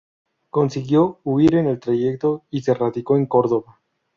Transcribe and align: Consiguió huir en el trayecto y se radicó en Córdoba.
Consiguió 0.49 1.19
huir 1.23 1.53
en 1.53 1.67
el 1.67 1.79
trayecto 1.79 2.43
y 2.49 2.63
se 2.63 2.73
radicó 2.73 3.17
en 3.17 3.27
Córdoba. 3.27 3.79